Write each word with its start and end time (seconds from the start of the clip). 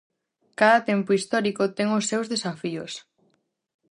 Cada 0.59 0.79
tempo 0.89 1.11
histórico 1.19 1.63
ten 1.77 1.87
os 1.99 2.07
seus 2.11 2.29
desafíos. 2.33 2.93